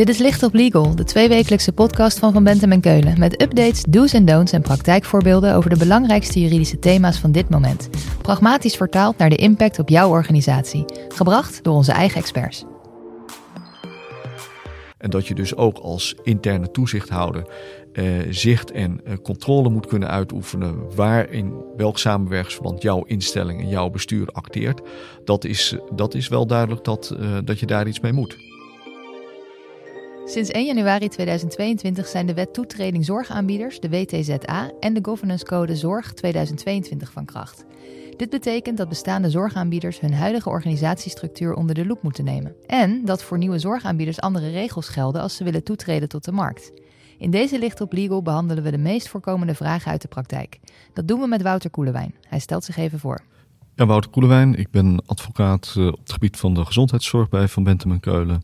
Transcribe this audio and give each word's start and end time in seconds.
Dit 0.00 0.08
is 0.08 0.18
Licht 0.18 0.42
op 0.42 0.54
Legal, 0.54 0.94
de 0.94 1.04
tweewekelijkse 1.04 1.72
podcast 1.72 2.18
van 2.18 2.32
Van 2.32 2.44
Bentem 2.44 2.72
en 2.72 2.80
Keulen. 2.80 3.18
Met 3.18 3.42
updates, 3.42 3.82
do's 3.88 4.12
en 4.12 4.24
don'ts 4.24 4.52
en 4.52 4.62
praktijkvoorbeelden 4.62 5.54
over 5.54 5.70
de 5.70 5.76
belangrijkste 5.76 6.40
juridische 6.40 6.78
thema's 6.78 7.18
van 7.18 7.32
dit 7.32 7.48
moment. 7.48 7.88
Pragmatisch 8.22 8.76
vertaald 8.76 9.18
naar 9.18 9.30
de 9.30 9.36
impact 9.36 9.78
op 9.78 9.88
jouw 9.88 10.10
organisatie. 10.10 10.84
Gebracht 11.08 11.64
door 11.64 11.74
onze 11.74 11.92
eigen 11.92 12.20
experts. 12.20 12.64
En 14.98 15.10
dat 15.10 15.26
je 15.26 15.34
dus 15.34 15.56
ook 15.56 15.78
als 15.78 16.14
interne 16.22 16.70
toezichthouder 16.70 17.44
eh, 17.92 18.04
zicht 18.30 18.70
en 18.70 19.00
eh, 19.04 19.14
controle 19.22 19.68
moet 19.68 19.86
kunnen 19.86 20.10
uitoefenen 20.10 20.94
waar 20.94 21.30
in 21.30 21.54
welk 21.76 21.98
samenwerkingsverband 21.98 22.82
jouw 22.82 23.02
instelling 23.02 23.60
en 23.60 23.68
jouw 23.68 23.90
bestuur 23.90 24.28
acteert. 24.32 24.80
Dat 25.24 25.44
is, 25.44 25.76
dat 25.94 26.14
is 26.14 26.28
wel 26.28 26.46
duidelijk 26.46 26.84
dat, 26.84 27.16
eh, 27.20 27.36
dat 27.44 27.58
je 27.60 27.66
daar 27.66 27.88
iets 27.88 28.00
mee 28.00 28.12
moet. 28.12 28.36
Sinds 30.30 30.50
1 30.50 30.66
januari 30.66 31.08
2022 31.08 32.06
zijn 32.06 32.26
de 32.26 32.34
Wet 32.34 32.54
Toetreding 32.54 33.04
Zorgaanbieders, 33.04 33.80
de 33.80 33.88
WTZA, 33.88 34.70
en 34.80 34.94
de 34.94 35.00
Governance 35.02 35.44
Code 35.44 35.76
Zorg 35.76 36.12
2022 36.12 37.12
van 37.12 37.24
kracht. 37.24 37.64
Dit 38.16 38.30
betekent 38.30 38.76
dat 38.76 38.88
bestaande 38.88 39.30
zorgaanbieders 39.30 40.00
hun 40.00 40.14
huidige 40.14 40.48
organisatiestructuur 40.48 41.54
onder 41.54 41.74
de 41.74 41.86
loep 41.86 42.02
moeten 42.02 42.24
nemen. 42.24 42.54
En 42.66 43.04
dat 43.04 43.22
voor 43.22 43.38
nieuwe 43.38 43.58
zorgaanbieders 43.58 44.20
andere 44.20 44.50
regels 44.50 44.88
gelden 44.88 45.22
als 45.22 45.36
ze 45.36 45.44
willen 45.44 45.64
toetreden 45.64 46.08
tot 46.08 46.24
de 46.24 46.32
markt. 46.32 46.72
In 47.18 47.30
deze 47.30 47.58
Licht 47.58 47.80
op 47.80 47.92
Legal 47.92 48.22
behandelen 48.22 48.64
we 48.64 48.70
de 48.70 48.78
meest 48.78 49.08
voorkomende 49.08 49.54
vragen 49.54 49.90
uit 49.90 50.02
de 50.02 50.08
praktijk. 50.08 50.58
Dat 50.92 51.08
doen 51.08 51.20
we 51.20 51.26
met 51.26 51.42
Wouter 51.42 51.70
Koelewijn. 51.70 52.14
Hij 52.28 52.38
stelt 52.38 52.64
zich 52.64 52.76
even 52.76 52.98
voor. 52.98 53.20
Ja, 53.74 53.86
Wouter 53.86 54.10
Koelewijn. 54.10 54.54
Ik 54.54 54.70
ben 54.70 55.02
advocaat 55.06 55.74
eh, 55.76 55.86
op 55.86 55.98
het 55.98 56.12
gebied 56.12 56.36
van 56.36 56.54
de 56.54 56.64
gezondheidszorg 56.64 57.28
bij 57.28 57.48
Van 57.48 57.64
Bentem 57.64 57.92
en 57.92 58.00
Keulen. 58.00 58.42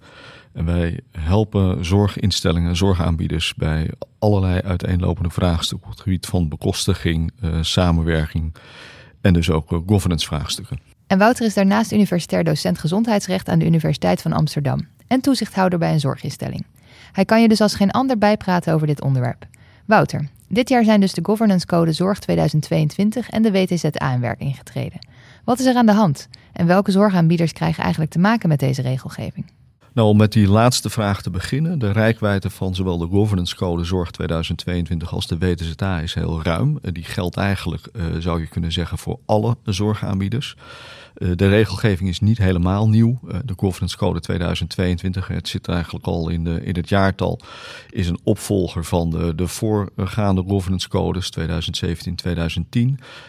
En 0.57 0.65
wij 0.65 1.01
helpen 1.11 1.85
zorginstellingen, 1.85 2.77
zorgaanbieders 2.77 3.55
bij 3.55 3.91
allerlei 4.19 4.61
uiteenlopende 4.61 5.31
vraagstukken 5.31 5.87
op 5.87 5.93
het 5.93 6.03
gebied 6.03 6.27
van 6.27 6.49
bekostiging, 6.49 7.33
uh, 7.41 7.63
samenwerking 7.63 8.55
en 9.21 9.33
dus 9.33 9.51
ook 9.51 9.73
uh, 9.73 9.79
governance 9.87 10.27
vraagstukken. 10.27 10.79
En 11.07 11.19
Wouter 11.19 11.47
is 11.47 11.55
daarnaast 11.55 11.93
universitair 11.93 12.45
docent 12.45 12.79
gezondheidsrecht 12.79 13.49
aan 13.49 13.59
de 13.59 13.65
Universiteit 13.65 14.23
van 14.23 14.33
Amsterdam 14.33 14.87
en 15.07 15.21
toezichthouder 15.21 15.79
bij 15.79 15.93
een 15.93 16.01
zorginstelling. 16.01 16.67
Hij 17.13 17.25
kan 17.25 17.43
je 17.43 17.49
dus 17.49 17.61
als 17.61 17.75
geen 17.75 17.91
ander 17.91 18.19
bijpraten 18.19 18.75
over 18.75 18.87
dit 18.87 19.03
onderwerp. 19.03 19.47
Wouter, 19.85 20.29
dit 20.49 20.69
jaar 20.69 20.85
zijn 20.85 21.01
dus 21.01 21.13
de 21.13 21.25
Governance 21.25 21.67
Code 21.67 21.93
Zorg 21.93 22.19
2022 22.19 23.31
en 23.31 23.43
de 23.43 23.53
WTZA 23.53 24.13
in 24.13 24.21
werking 24.21 24.57
getreden. 24.57 24.99
Wat 25.45 25.59
is 25.59 25.67
er 25.67 25.77
aan 25.77 25.87
de 25.87 25.93
hand 25.93 26.29
en 26.53 26.67
welke 26.67 26.91
zorgaanbieders 26.91 27.53
krijgen 27.53 27.83
eigenlijk 27.83 28.13
te 28.13 28.19
maken 28.19 28.49
met 28.49 28.59
deze 28.59 28.83
regelgeving? 28.83 29.47
Nou, 29.97 30.09
om 30.09 30.17
met 30.17 30.33
die 30.33 30.49
laatste 30.49 30.91
vraag 30.91 31.23
te 31.23 31.31
beginnen. 31.31 31.79
De 31.79 31.91
rijkwijde 31.91 32.51
van 32.51 32.75
zowel 32.75 32.99
de 32.99 33.07
Governance 33.07 33.57
Code 33.57 33.85
Zorg 33.85 34.11
2022 34.11 35.13
als 35.13 35.27
de 35.27 35.39
WTZA 35.39 36.01
is 36.01 36.15
heel 36.15 36.43
ruim. 36.43 36.79
Die 36.83 37.05
geldt 37.05 37.37
eigenlijk, 37.37 37.89
uh, 37.93 38.05
zou 38.19 38.41
je 38.41 38.47
kunnen 38.47 38.73
zeggen, 38.73 38.99
voor 38.99 39.19
alle 39.27 39.57
zorgaanbieders. 39.65 40.57
Uh, 41.19 41.31
de 41.37 41.49
regelgeving 41.49 42.09
is 42.09 42.21
niet 42.21 42.39
helemaal 42.39 42.89
nieuw. 42.89 43.19
De 43.45 43.53
Governance 43.57 43.97
Code 43.97 44.21
2022, 44.21 45.29
het 45.29 45.49
zit 45.49 45.69
eigenlijk 45.69 46.07
al 46.07 46.29
in, 46.29 46.45
de, 46.45 46.65
in 46.65 46.77
het 46.77 46.89
jaartal, 46.89 47.41
is 47.91 48.09
een 48.09 48.19
opvolger 48.23 48.85
van 48.85 49.11
de, 49.11 49.35
de 49.35 49.47
voorgaande 49.47 50.45
Governance 50.49 50.89
Codes 50.89 51.33
2017-2010. 51.41 51.43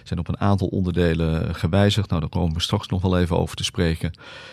Zijn 0.03 0.19
op 0.19 0.27
een 0.27 0.39
aantal 0.39 0.67
onderdelen 0.67 1.55
gewijzigd. 1.55 2.09
Nou, 2.09 2.21
daar 2.21 2.29
komen 2.29 2.53
we 2.53 2.61
straks 2.61 2.87
nog 2.87 3.01
wel 3.01 3.19
even 3.19 3.37
over 3.37 3.55
te 3.55 3.63
spreken. 3.63 4.11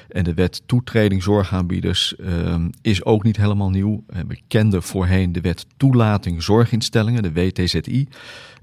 En 0.09 0.25
de 0.25 0.35
wet 0.35 0.63
toetreding 0.67 1.23
zorgaanbieders 1.23 2.04
uh, 2.13 2.65
is 2.83 3.05
ook 3.05 3.23
niet 3.23 3.37
helemaal 3.37 3.71
nieuw. 3.71 4.05
We 4.07 4.39
kenden 4.49 4.83
voorheen 4.83 5.33
de 5.33 5.41
wet 5.41 5.67
toelating 5.77 6.43
zorginstellingen, 6.43 7.23
de 7.23 7.33
WTZI. 7.33 8.09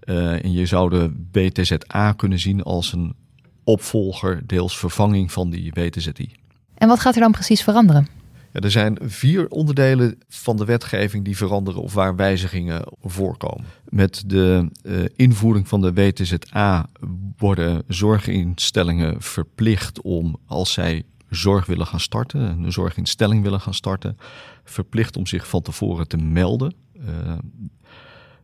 Uh, 0.06 0.44
en 0.44 0.52
je 0.52 0.66
zou 0.66 0.90
de 0.90 1.12
WTZA 1.31 2.12
kunnen 2.12 2.40
zien 2.40 2.63
als 2.63 2.94
een 2.94 3.16
opvolger, 3.63 4.47
deels 4.47 4.78
vervanging 4.78 5.31
van 5.31 5.50
die 5.50 5.72
WTZI. 5.74 6.29
En 6.74 6.88
wat 6.88 7.00
gaat 7.00 7.16
er 7.16 7.22
dan 7.22 7.31
precies 7.31 7.63
veranderen? 7.63 8.07
Ja, 8.53 8.59
er 8.59 8.72
zijn 8.72 8.97
vier 9.02 9.47
onderdelen 9.47 10.18
van 10.28 10.58
de 10.58 10.66
wetgeving 10.66 11.25
die 11.25 11.38
veranderen 11.38 11.81
of 11.81 11.94
waar 11.94 12.16
wijzigingen 12.16 12.84
voorkomen. 13.02 13.66
Met 13.90 14.23
de 14.25 14.69
uh, 14.84 15.06
invoering 15.16 15.68
van 15.68 15.81
de 15.81 15.94
WTZA 15.94 16.90
worden 17.38 17.84
zorginstellingen 17.88 19.22
verplicht 19.22 20.02
om, 20.02 20.38
als 20.46 20.73
zij 20.73 21.03
zorg 21.36 21.66
willen 21.66 21.88
gaan 21.88 22.00
starten, 22.00 22.42
een 22.42 22.72
zorginstelling 22.72 23.44
willen 23.44 23.62
gaan 23.62 23.74
starten, 23.74 24.18
verplicht 24.64 25.18
om 25.18 25.28
zich 25.28 25.47
van 25.47 25.62
tevoren 25.62 26.08
te 26.08 26.18
melden. 26.18 26.74
Uh, 27.00 27.34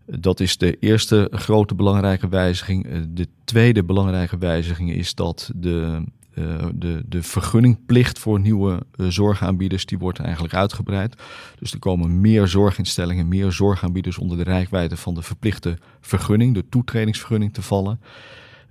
dat 0.05 0.39
is 0.39 0.57
de 0.57 0.79
eerste 0.79 1.27
grote 1.31 1.75
belangrijke 1.75 2.27
wijziging. 2.27 2.85
Eh, 2.85 3.01
de 3.09 3.27
tweede 3.43 3.83
belangrijke 3.83 4.37
wijziging 4.37 4.91
is 4.91 5.15
dat 5.15 5.51
de, 5.55 6.03
uh, 6.33 6.65
de, 6.73 7.03
de 7.05 7.23
vergunningplicht 7.23 8.19
voor 8.19 8.39
nieuwe 8.39 8.85
zorgaanbieders, 8.97 9.85
die 9.85 9.97
wordt 9.97 10.19
eigenlijk 10.19 10.53
uitgebreid. 10.53 11.21
Dus 11.59 11.73
er 11.73 11.79
komen 11.79 12.21
meer 12.21 12.47
zorginstellingen, 12.47 13.27
meer 13.27 13.51
zorgaanbieders 13.51 14.17
onder 14.17 14.37
de 14.37 14.43
rijkwijde 14.43 14.97
van 14.97 15.13
de 15.13 15.21
verplichte 15.21 15.77
vergunning, 16.01 16.53
de 16.53 16.69
toetredingsvergunning 16.69 17.53
te 17.53 17.61
vallen. 17.61 17.99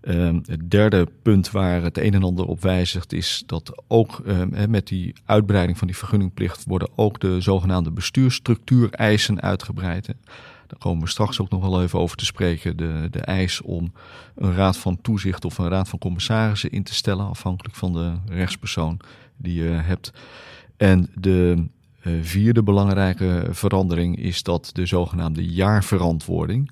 Um, 0.01 0.43
het 0.47 0.71
derde 0.71 1.09
punt 1.23 1.51
waar 1.51 1.83
het 1.83 1.99
een 1.99 2.15
en 2.15 2.23
ander 2.23 2.47
op 2.47 2.63
wijzigt 2.63 3.13
is 3.13 3.43
dat 3.47 3.83
ook 3.89 4.23
um, 4.27 4.71
met 4.71 4.87
die 4.87 5.15
uitbreiding 5.25 5.79
van 5.79 5.87
die 5.87 5.97
vergunningplicht 5.97 6.65
worden 6.65 6.89
ook 6.95 7.21
de 7.21 7.41
zogenaamde 7.41 7.91
bestuursstructuureisen 7.91 9.41
uitgebreid. 9.41 10.07
Daar 10.67 10.79
komen 10.79 11.03
we 11.03 11.09
straks 11.09 11.41
ook 11.41 11.51
nog 11.51 11.61
wel 11.61 11.83
even 11.83 11.99
over 11.99 12.17
te 12.17 12.25
spreken. 12.25 12.77
De, 12.77 13.09
de 13.11 13.21
eis 13.21 13.61
om 13.61 13.93
een 14.35 14.55
raad 14.55 14.77
van 14.77 15.01
toezicht 15.01 15.45
of 15.45 15.59
een 15.59 15.69
raad 15.69 15.89
van 15.89 15.99
commissarissen 15.99 16.71
in 16.71 16.83
te 16.83 16.95
stellen, 16.95 17.29
afhankelijk 17.29 17.75
van 17.75 17.93
de 17.93 18.13
rechtspersoon 18.27 19.01
die 19.37 19.63
je 19.63 19.69
hebt. 19.69 20.13
En 20.77 21.09
de 21.15 21.65
uh, 22.03 22.13
vierde 22.23 22.63
belangrijke 22.63 23.47
verandering 23.51 24.19
is 24.19 24.43
dat 24.43 24.71
de 24.73 24.87
zogenaamde 24.87 25.47
jaarverantwoording 25.47 26.71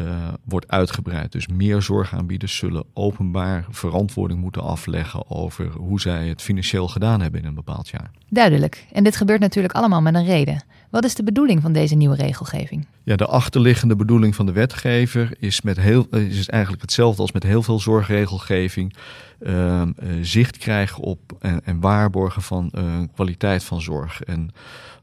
uh, 0.00 0.28
wordt 0.44 0.68
uitgebreid. 0.68 1.32
Dus 1.32 1.46
meer 1.46 1.82
zorgaanbieders 1.82 2.56
zullen 2.56 2.84
openbaar 2.94 3.66
verantwoording 3.70 4.40
moeten 4.40 4.62
afleggen 4.62 5.30
over 5.30 5.70
hoe 5.70 6.00
zij 6.00 6.28
het 6.28 6.42
financieel 6.42 6.88
gedaan 6.88 7.20
hebben 7.20 7.40
in 7.40 7.46
een 7.46 7.54
bepaald 7.54 7.88
jaar. 7.88 8.10
Duidelijk. 8.28 8.86
En 8.92 9.04
dit 9.04 9.16
gebeurt 9.16 9.40
natuurlijk 9.40 9.74
allemaal 9.74 10.00
met 10.00 10.14
een 10.14 10.24
reden. 10.24 10.64
Wat 10.90 11.04
is 11.04 11.14
de 11.14 11.24
bedoeling 11.24 11.62
van 11.62 11.72
deze 11.72 11.94
nieuwe 11.94 12.16
regelgeving? 12.16 12.86
Ja, 13.02 13.16
de 13.16 13.26
achterliggende 13.26 13.96
bedoeling 13.96 14.34
van 14.34 14.46
de 14.46 14.52
wetgever 14.52 15.34
is, 15.38 15.62
met 15.62 15.76
heel, 15.76 16.06
is 16.10 16.48
eigenlijk 16.48 16.82
hetzelfde 16.82 17.22
als 17.22 17.32
met 17.32 17.42
heel 17.42 17.62
veel 17.62 17.80
zorgregelgeving. 17.80 18.94
Uh, 19.46 19.82
uh, 19.82 20.18
zicht 20.20 20.56
krijgen 20.56 21.02
op 21.02 21.32
en, 21.38 21.64
en 21.64 21.80
waarborgen 21.80 22.42
van 22.42 22.72
uh, 22.74 22.98
kwaliteit 23.14 23.64
van 23.64 23.80
zorg. 23.80 24.22
En 24.22 24.50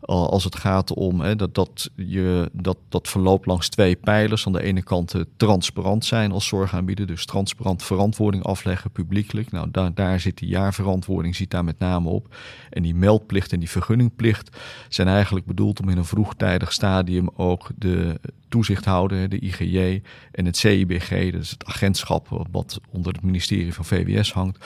als 0.02 0.44
het 0.44 0.56
gaat 0.56 0.94
om 0.94 1.22
hè, 1.22 1.36
dat, 1.36 1.56
dat, 1.56 1.90
je, 1.96 2.50
dat, 2.54 2.78
dat 2.90 3.08
verloopt 3.08 3.46
langs 3.46 3.70
twee 3.70 3.96
pijlers. 3.96 4.46
Aan 4.46 4.54
de 4.54 4.64
ene 4.64 4.84
kant 4.84 5.16
transparant 5.38 6.06
zijn 6.06 6.32
als 6.32 6.48
zorgaanbieder, 6.48 7.08
dus 7.08 7.26
transparant 7.26 7.84
verantwoording 7.84 8.44
afleggen 8.44 8.92
publiekelijk. 8.92 9.52
Nou, 9.52 9.68
daar, 9.72 9.94
daar 9.94 10.20
zit 10.20 10.38
die 10.38 10.50
jaarverantwoording, 10.50 11.36
zit 11.36 11.52
daar 11.52 11.64
met 11.64 11.80
name 11.80 12.10
op. 12.10 12.36
En 12.70 12.84
die 12.84 12.96
meldplicht 12.96 13.54
en 13.54 13.60
die 13.60 13.70
vergunningplicht 13.70 14.58
zijn 14.90 15.08
eigenlijk 15.08 15.46
bedoeld 15.46 15.82
om 15.82 15.90
in 15.90 15.98
een 15.98 16.06
vroegtijdig 16.06 16.72
stadium 16.72 17.30
ook 17.36 17.70
de 17.76 18.20
toezichthouder, 18.50 19.30
de 19.30 19.40
IGJ 19.40 20.02
en 20.32 20.46
het 20.46 20.58
CIBG, 20.58 21.32
dat 21.32 21.42
is 21.42 21.50
het 21.50 21.66
agentschap 21.66 22.46
wat 22.52 22.80
onder 22.90 23.14
het 23.14 23.22
ministerie 23.22 23.74
van 23.74 23.86
VWS 23.86 24.34
hangt, 24.34 24.66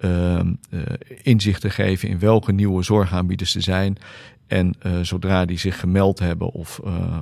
uh, 0.00 0.40
uh, 0.70 0.82
inzicht 1.22 1.60
te 1.60 1.70
geven 1.70 2.08
in 2.08 2.18
welke 2.18 2.52
nieuwe 2.52 2.82
zorgaanbieders 2.82 3.54
er 3.54 3.62
zijn. 3.62 3.98
En 4.46 4.74
uh, 4.82 4.98
zodra 5.02 5.44
die 5.44 5.58
zich 5.58 5.80
gemeld 5.80 6.18
hebben 6.18 6.50
of 6.50 6.80
uh, 6.84 7.20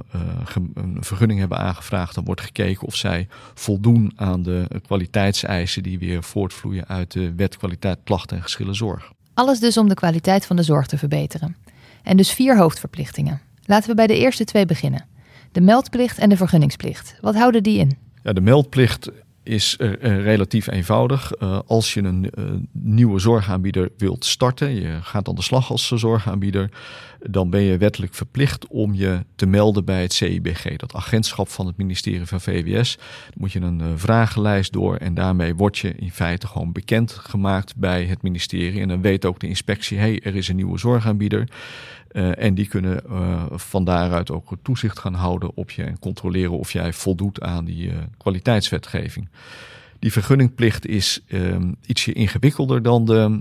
een 0.74 0.96
vergunning 1.00 1.38
hebben 1.38 1.58
aangevraagd, 1.58 2.14
dan 2.14 2.24
wordt 2.24 2.40
gekeken 2.40 2.86
of 2.86 2.96
zij 2.96 3.28
voldoen 3.54 4.12
aan 4.16 4.42
de 4.42 4.68
kwaliteitseisen 4.86 5.82
die 5.82 5.98
weer 5.98 6.22
voortvloeien 6.22 6.88
uit 6.88 7.12
de 7.12 7.34
wet 7.34 7.56
kwaliteit 7.56 7.98
klachten 8.04 8.36
en 8.36 8.42
geschillen 8.42 8.74
zorg. 8.74 9.12
Alles 9.34 9.60
dus 9.60 9.78
om 9.78 9.88
de 9.88 9.94
kwaliteit 9.94 10.46
van 10.46 10.56
de 10.56 10.62
zorg 10.62 10.86
te 10.86 10.98
verbeteren. 10.98 11.56
En 12.02 12.16
dus 12.16 12.32
vier 12.32 12.58
hoofdverplichtingen. 12.58 13.40
Laten 13.64 13.88
we 13.88 13.94
bij 13.94 14.06
de 14.06 14.18
eerste 14.18 14.44
twee 14.44 14.66
beginnen. 14.66 15.06
De 15.56 15.62
meldplicht 15.62 16.18
en 16.18 16.28
de 16.28 16.36
vergunningsplicht. 16.36 17.16
Wat 17.20 17.34
houden 17.34 17.62
die 17.62 17.78
in? 17.78 17.96
Ja, 18.22 18.32
de 18.32 18.40
meldplicht 18.40 19.10
is 19.42 19.76
uh, 19.80 19.92
relatief 20.00 20.66
eenvoudig. 20.66 21.32
Uh, 21.38 21.58
als 21.66 21.94
je 21.94 22.02
een 22.02 22.30
nieuwe 22.72 23.18
zorgaanbieder 23.18 23.88
wilt 23.96 24.24
starten, 24.24 24.74
je 24.74 24.98
gaat 25.02 25.28
aan 25.28 25.34
de 25.34 25.42
slag 25.42 25.70
als 25.70 25.88
zorgaanbieder, 25.88 26.70
dan 27.20 27.50
ben 27.50 27.60
je 27.60 27.78
wettelijk 27.78 28.14
verplicht 28.14 28.66
om 28.66 28.94
je 28.94 29.24
te 29.36 29.46
melden 29.46 29.84
bij 29.84 30.02
het 30.02 30.12
CIBG, 30.12 30.76
dat 30.76 30.94
agentschap 30.94 31.48
van 31.48 31.66
het 31.66 31.76
ministerie 31.76 32.26
van 32.26 32.40
VWS. 32.40 32.96
Dan 32.96 33.34
moet 33.36 33.52
je 33.52 33.60
een 33.60 33.98
vragenlijst 33.98 34.72
door 34.72 34.96
en 34.96 35.14
daarmee 35.14 35.54
word 35.54 35.78
je 35.78 35.94
in 35.94 36.12
feite 36.12 36.46
gewoon 36.46 36.72
bekend 36.72 37.12
gemaakt 37.12 37.76
bij 37.76 38.04
het 38.04 38.22
ministerie. 38.22 38.80
En 38.80 38.88
dan 38.88 39.02
weet 39.02 39.24
ook 39.24 39.40
de 39.40 39.48
inspectie, 39.48 39.98
hé, 39.98 40.04
hey, 40.04 40.20
er 40.22 40.36
is 40.36 40.48
een 40.48 40.56
nieuwe 40.56 40.78
zorgaanbieder. 40.78 41.48
En 42.16 42.54
die 42.54 42.66
kunnen 42.66 43.02
van 43.50 43.84
daaruit 43.84 44.30
ook 44.30 44.56
toezicht 44.62 44.98
gaan 44.98 45.14
houden 45.14 45.50
op 45.54 45.70
je 45.70 45.82
en 45.82 45.98
controleren 45.98 46.58
of 46.58 46.72
jij 46.72 46.92
voldoet 46.92 47.40
aan 47.40 47.64
die 47.64 47.92
kwaliteitswetgeving. 48.16 49.28
Die 49.98 50.12
vergunningplicht 50.12 50.86
is 50.86 51.22
ehm, 51.26 51.72
ietsje 51.86 52.12
ingewikkelder 52.12 52.82
dan 52.82 53.04
de, 53.04 53.40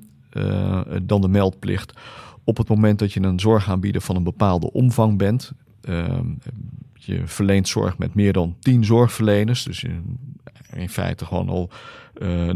dan 1.04 1.22
de 1.22 1.28
meldplicht. 1.28 1.94
Op 2.44 2.58
het 2.58 2.68
moment 2.68 3.00
dat 3.00 3.14
je 3.14 3.22
een 3.22 3.40
zorgaanbieder 3.40 4.02
van 4.02 4.16
een 4.16 4.24
bepaalde 4.24 4.72
omvang 4.72 5.18
bent, 5.18 5.52
ehm, 5.82 6.26
je 6.94 7.22
verleent 7.26 7.68
zorg 7.68 7.98
met 7.98 8.14
meer 8.14 8.34
dan 8.34 8.56
tien 8.60 8.86
zorgverleners. 8.86 9.64
Dus 9.64 9.84
in, 9.84 10.20
in 10.74 10.90
feite 10.90 11.26
gewoon 11.26 11.50
al 11.50 11.70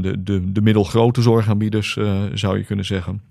de, 0.02 0.16
de, 0.24 0.52
de 0.52 0.62
middelgrote 0.62 1.22
zorgaanbieders, 1.22 1.98
zou 2.34 2.58
je 2.58 2.64
kunnen 2.64 2.86
zeggen. 2.86 3.22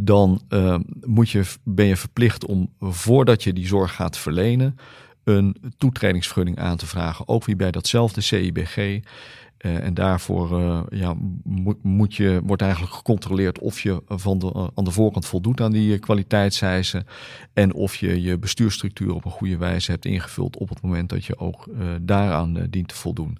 Dan 0.00 0.42
uh, 0.48 0.78
moet 1.00 1.30
je, 1.30 1.42
ben 1.64 1.86
je 1.86 1.96
verplicht 1.96 2.46
om 2.46 2.72
voordat 2.80 3.42
je 3.42 3.52
die 3.52 3.66
zorg 3.66 3.94
gaat 3.94 4.18
verlenen, 4.18 4.76
een 5.24 5.56
toetredingsvergunning 5.76 6.58
aan 6.58 6.76
te 6.76 6.86
vragen. 6.86 7.28
Ook 7.28 7.44
weer 7.44 7.56
bij 7.56 7.70
datzelfde 7.70 8.20
CIBG. 8.20 8.76
Uh, 8.76 9.84
en 9.84 9.94
daarvoor 9.94 10.60
uh, 10.60 10.82
ja, 10.90 11.14
moet, 11.42 11.82
moet, 11.82 12.14
je, 12.14 12.40
wordt 12.44 12.62
eigenlijk 12.62 12.92
gecontroleerd 12.92 13.58
of 13.58 13.80
je 13.80 14.02
van 14.06 14.38
de, 14.38 14.70
aan 14.74 14.84
de 14.84 14.90
voorkant 14.90 15.26
voldoet 15.26 15.60
aan 15.60 15.72
die 15.72 15.98
kwaliteitseisen. 15.98 17.06
En 17.52 17.74
of 17.74 17.96
je 17.96 18.22
je 18.22 18.38
bestuursstructuur 18.38 19.14
op 19.14 19.24
een 19.24 19.30
goede 19.30 19.56
wijze 19.56 19.90
hebt 19.90 20.04
ingevuld 20.04 20.56
op 20.56 20.68
het 20.68 20.82
moment 20.82 21.08
dat 21.08 21.24
je 21.24 21.38
ook 21.38 21.68
daaraan 22.00 22.66
dient 22.70 22.88
te 22.88 22.94
voldoen. 22.94 23.38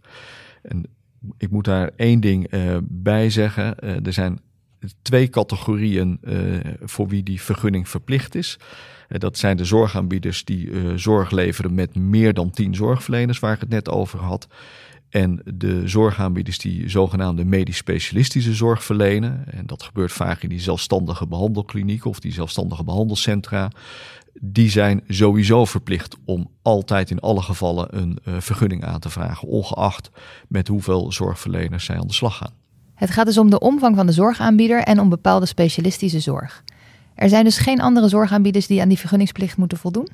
En 0.62 0.84
ik 1.37 1.50
moet 1.50 1.64
daar 1.64 1.90
één 1.96 2.20
ding 2.20 2.50
bij 2.82 3.31
zeggen. 3.31 3.78
er 3.78 4.12
zijn 4.12 4.40
twee 5.02 5.28
categorieën 5.28 6.20
voor 6.82 7.08
wie 7.08 7.22
die 7.22 7.42
vergunning 7.42 7.88
verplicht 7.88 8.34
is. 8.34 8.58
Dat 9.08 9.38
zijn 9.38 9.56
de 9.56 9.64
zorgaanbieders 9.64 10.44
die 10.44 10.70
zorg 10.98 11.30
leveren 11.30 11.75
met 11.75 11.96
meer 11.96 12.34
dan 12.34 12.50
tien 12.50 12.75
zorgverleners, 12.75 13.38
waar 13.38 13.54
ik 13.54 13.60
het 13.60 13.69
net 13.69 13.88
over 13.88 14.19
had. 14.19 14.48
En 15.08 15.40
de 15.54 15.88
zorgaanbieders 15.88 16.58
die 16.58 16.88
zogenaamde 16.88 17.44
medisch 17.44 17.76
specialistische 17.76 18.54
zorg 18.54 18.84
verlenen. 18.84 19.44
En 19.52 19.66
dat 19.66 19.82
gebeurt 19.82 20.12
vaak 20.12 20.42
in 20.42 20.48
die 20.48 20.60
zelfstandige 20.60 21.26
behandelklinieken 21.26 22.10
of 22.10 22.20
die 22.20 22.32
zelfstandige 22.32 22.84
behandelcentra. 22.84 23.70
Die 24.40 24.70
zijn 24.70 25.02
sowieso 25.08 25.64
verplicht 25.64 26.16
om 26.24 26.50
altijd 26.62 27.10
in 27.10 27.20
alle 27.20 27.42
gevallen 27.42 27.98
een 27.98 28.19
vergunning 28.22 28.84
aan 28.84 29.00
te 29.00 29.10
vragen, 29.10 29.48
ongeacht 29.48 30.10
met 30.48 30.69
hoeveel 30.69 31.12
zorgverleners 31.12 31.84
zij 31.84 31.98
aan 31.98 32.06
de 32.06 32.12
slag 32.12 32.36
gaan. 32.36 32.52
Het 32.98 33.10
gaat 33.10 33.26
dus 33.26 33.38
om 33.38 33.50
de 33.50 33.60
omvang 33.60 33.96
van 33.96 34.06
de 34.06 34.12
zorgaanbieder 34.12 34.82
en 34.82 35.00
om 35.00 35.08
bepaalde 35.08 35.46
specialistische 35.46 36.20
zorg. 36.20 36.62
Er 37.14 37.28
zijn 37.28 37.44
dus 37.44 37.58
geen 37.58 37.80
andere 37.80 38.08
zorgaanbieders 38.08 38.66
die 38.66 38.80
aan 38.80 38.88
die 38.88 38.98
vergunningsplicht 38.98 39.56
moeten 39.56 39.78
voldoen? 39.78 40.08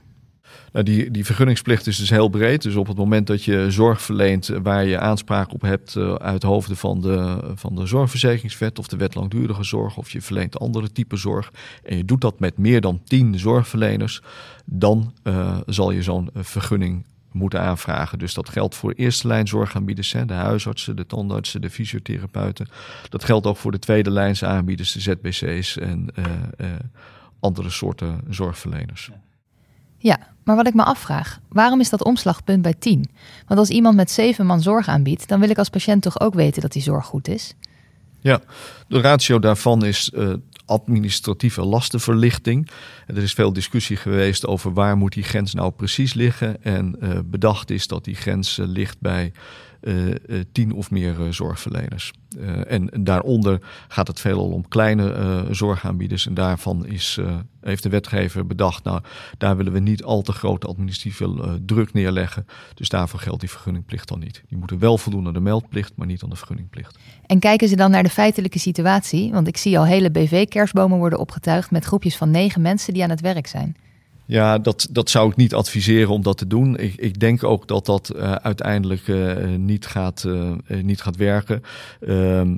Nou, 0.72 0.84
die, 0.84 1.10
die 1.10 1.24
vergunningsplicht 1.24 1.86
is 1.86 1.96
dus 1.96 2.10
heel 2.10 2.28
breed. 2.28 2.62
Dus 2.62 2.74
op 2.74 2.86
het 2.86 2.96
moment 2.96 3.26
dat 3.26 3.44
je 3.44 3.70
zorg 3.70 4.02
verleent 4.02 4.50
waar 4.62 4.84
je 4.84 4.98
aanspraak 4.98 5.52
op 5.52 5.60
hebt 5.60 5.94
uh, 5.94 6.14
uit 6.14 6.42
hoofden 6.42 6.76
van 6.76 7.00
de, 7.00 7.38
van 7.54 7.74
de 7.74 7.86
zorgverzekeringswet 7.86 8.78
of 8.78 8.88
de 8.88 8.96
wet 8.96 9.14
langdurige 9.14 9.64
zorg, 9.64 9.96
of 9.96 10.10
je 10.10 10.20
verleent 10.20 10.58
andere 10.58 10.92
type 10.92 11.16
zorg, 11.16 11.52
en 11.82 11.96
je 11.96 12.04
doet 12.04 12.20
dat 12.20 12.40
met 12.40 12.58
meer 12.58 12.80
dan 12.80 13.00
tien 13.04 13.38
zorgverleners, 13.38 14.22
dan 14.64 15.12
uh, 15.22 15.56
zal 15.66 15.90
je 15.90 16.02
zo'n 16.02 16.30
eh, 16.34 16.42
vergunning 16.42 17.04
moeten 17.34 17.60
aanvragen. 17.60 18.18
Dus 18.18 18.34
dat 18.34 18.48
geldt 18.48 18.74
voor 18.74 18.92
eerste 18.92 19.26
lijn 19.26 19.48
zorgaanbieders, 19.48 20.12
hè, 20.12 20.24
de 20.24 20.34
huisartsen, 20.34 20.96
de 20.96 21.06
tandartsen, 21.06 21.60
de 21.60 21.70
fysiotherapeuten. 21.70 22.68
Dat 23.08 23.24
geldt 23.24 23.46
ook 23.46 23.56
voor 23.56 23.72
de 23.72 23.78
tweede 23.78 24.10
lijns 24.10 24.44
aanbieders, 24.44 24.92
de 24.92 25.00
ZBC's 25.00 25.76
en 25.76 26.08
uh, 26.14 26.24
uh, 26.56 26.66
andere 27.40 27.70
soorten 27.70 28.20
zorgverleners. 28.28 29.10
Ja, 29.96 30.18
maar 30.44 30.56
wat 30.56 30.66
ik 30.66 30.74
me 30.74 30.84
afvraag, 30.84 31.40
waarom 31.48 31.80
is 31.80 31.90
dat 31.90 32.04
omslagpunt 32.04 32.62
bij 32.62 32.74
10? 32.74 33.10
Want 33.46 33.60
als 33.60 33.68
iemand 33.68 33.96
met 33.96 34.10
zeven 34.10 34.46
man 34.46 34.60
zorg 34.60 34.88
aanbiedt, 34.88 35.28
dan 35.28 35.40
wil 35.40 35.50
ik 35.50 35.58
als 35.58 35.68
patiënt 35.68 36.02
toch 36.02 36.20
ook 36.20 36.34
weten 36.34 36.62
dat 36.62 36.72
die 36.72 36.82
zorg 36.82 37.06
goed 37.06 37.28
is? 37.28 37.54
Ja, 38.20 38.40
de 38.88 39.00
ratio 39.00 39.38
daarvan 39.38 39.84
is 39.84 40.10
uh, 40.14 40.34
administratieve 40.66 41.64
lastenverlichting. 41.64 42.70
Er 43.06 43.22
is 43.22 43.32
veel 43.32 43.52
discussie 43.52 43.96
geweest 43.96 44.46
over 44.46 44.72
waar 44.72 44.96
moet 44.96 45.12
die 45.12 45.22
grens 45.22 45.54
nou 45.54 45.70
precies 45.70 46.14
liggen. 46.14 46.62
En 46.62 46.96
uh, 47.02 47.18
bedacht 47.24 47.70
is 47.70 47.86
dat 47.86 48.04
die 48.04 48.14
grens 48.14 48.58
uh, 48.58 48.66
ligt 48.66 49.00
bij 49.00 49.32
tien 50.52 50.72
of 50.72 50.90
meer 50.90 51.14
zorgverleners. 51.30 52.12
en 52.68 52.90
daaronder 53.00 53.58
gaat 53.88 54.06
het 54.06 54.20
veelal 54.20 54.50
om 54.50 54.68
kleine 54.68 55.46
zorgaanbieders. 55.50 56.26
En 56.26 56.34
daarvan 56.34 56.86
is, 56.86 57.18
heeft 57.60 57.82
de 57.82 57.88
wetgever 57.88 58.46
bedacht, 58.46 58.84
nou, 58.84 59.00
daar 59.38 59.56
willen 59.56 59.72
we 59.72 59.78
niet 59.78 60.04
al 60.04 60.22
te 60.22 60.32
grote 60.32 60.66
administratieve 60.66 61.60
druk 61.66 61.92
neerleggen. 61.92 62.46
Dus 62.74 62.88
daarvoor 62.88 63.20
geldt 63.20 63.40
die 63.40 63.50
vergunningplicht 63.50 64.08
dan 64.08 64.18
niet. 64.18 64.42
Die 64.48 64.58
moeten 64.58 64.78
wel 64.78 64.98
voldoen 64.98 65.26
aan 65.26 65.32
de 65.32 65.40
meldplicht, 65.40 65.92
maar 65.96 66.06
niet 66.06 66.22
aan 66.22 66.30
de 66.30 66.36
vergunningplicht. 66.36 66.98
En 67.26 67.38
kijken 67.38 67.68
ze 67.68 67.76
dan 67.76 67.90
naar 67.90 68.02
de 68.02 68.08
feitelijke 68.08 68.58
situatie? 68.58 69.32
Want 69.32 69.48
ik 69.48 69.56
zie 69.56 69.78
al 69.78 69.86
hele 69.86 70.10
BV-kerstbomen 70.10 70.98
worden 70.98 71.18
opgetuigd 71.18 71.70
met 71.70 71.84
groepjes 71.84 72.16
van 72.16 72.30
negen 72.30 72.62
mensen 72.62 72.94
die 72.94 73.02
aan 73.02 73.10
het 73.10 73.20
werk 73.20 73.46
zijn. 73.46 73.76
Ja, 74.26 74.58
dat, 74.58 74.88
dat 74.90 75.10
zou 75.10 75.30
ik 75.30 75.36
niet 75.36 75.54
adviseren 75.54 76.08
om 76.08 76.22
dat 76.22 76.38
te 76.38 76.46
doen. 76.46 76.76
Ik, 76.76 76.94
ik 76.94 77.20
denk 77.20 77.44
ook 77.44 77.68
dat 77.68 77.86
dat 77.86 78.12
uh, 78.16 78.32
uiteindelijk 78.32 79.08
uh, 79.08 79.56
niet, 79.56 79.86
gaat, 79.86 80.24
uh, 80.26 80.52
niet 80.82 81.00
gaat 81.00 81.16
werken. 81.16 81.62
Ehm, 82.00 82.56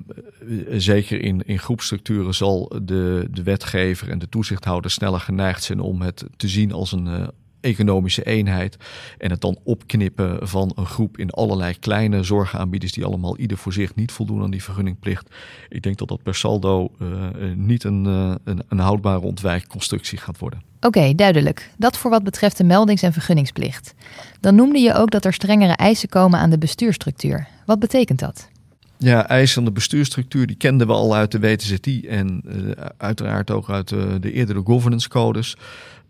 zeker 0.70 1.20
in, 1.20 1.42
in 1.46 1.58
groepstructuren 1.58 2.34
zal 2.34 2.72
de, 2.82 3.28
de 3.30 3.42
wetgever 3.42 4.10
en 4.10 4.18
de 4.18 4.28
toezichthouder 4.28 4.90
sneller 4.90 5.20
geneigd 5.20 5.62
zijn 5.62 5.80
om 5.80 6.02
het 6.02 6.24
te 6.36 6.48
zien 6.48 6.72
als 6.72 6.92
een 6.92 7.30
economische 7.60 8.24
eenheid. 8.24 8.76
En 9.18 9.30
het 9.30 9.40
dan 9.40 9.58
opknippen 9.64 10.48
van 10.48 10.72
een 10.74 10.86
groep 10.86 11.18
in 11.18 11.30
allerlei 11.30 11.78
kleine 11.78 12.22
zorgaanbieders 12.22 12.92
die 12.92 13.04
allemaal 13.04 13.38
ieder 13.38 13.56
voor 13.56 13.72
zich 13.72 13.94
niet 13.94 14.12
voldoen 14.12 14.42
aan 14.42 14.50
die 14.50 14.62
vergunningplicht. 14.62 15.34
Ik 15.68 15.82
denk 15.82 15.98
dat 15.98 16.08
dat 16.08 16.22
per 16.22 16.34
saldo 16.34 16.90
niet 17.54 17.84
een, 17.84 18.04
een, 18.04 18.62
een, 18.68 18.78
houdbare 18.78 19.20
ontwijkconstructie 19.20 20.18
gaat 20.18 20.38
worden. 20.38 20.62
Oké, 20.86 21.14
duidelijk. 21.14 21.70
Dat 21.76 21.98
voor 21.98 22.10
wat 22.10 22.22
betreft 22.22 22.56
de 22.56 22.64
meldings- 22.64 23.02
en 23.02 23.12
vergunningsplicht. 23.12 23.94
Dan 24.40 24.54
noemde 24.54 24.78
je 24.78 24.94
ook 24.94 25.10
dat 25.10 25.24
er 25.24 25.32
strengere 25.32 25.72
eisen 25.72 26.08
komen 26.08 26.38
aan 26.38 26.50
de 26.50 26.58
bestuurstructuur. 26.58 27.48
Wat 27.64 27.78
betekent 27.78 28.18
dat? 28.18 28.48
Ja, 28.98 29.28
eisen 29.28 29.58
aan 29.58 29.64
de 29.64 29.70
bestuurstructuur 29.72 30.46
die 30.46 30.56
kenden 30.56 30.86
we 30.86 30.92
al 30.92 31.14
uit 31.14 31.32
de 31.32 31.40
WTZI 31.40 32.06
en 32.08 32.42
uh, 32.44 32.70
uiteraard 32.96 33.50
ook 33.50 33.70
uit 33.70 33.88
de, 33.88 34.16
de 34.20 34.32
eerdere 34.32 34.62
governance 34.64 35.08
codes. 35.08 35.56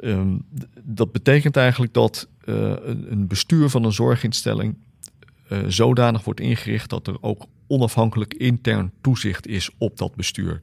Um, 0.01 0.45
dat 0.83 1.13
betekent 1.13 1.57
eigenlijk 1.57 1.93
dat 1.95 2.29
uh, 2.45 2.73
een 2.85 3.27
bestuur 3.27 3.69
van 3.69 3.85
een 3.85 3.93
zorginstelling 3.93 4.75
zodanig 5.67 6.25
wordt 6.25 6.41
ingericht 6.41 6.91
dat 6.91 7.07
er 7.07 7.17
ook 7.21 7.47
onafhankelijk 7.69 8.35
intern 8.35 8.93
toezicht 9.01 9.47
is 9.47 9.71
op 9.79 9.97
dat 9.97 10.15
bestuur. 10.15 10.61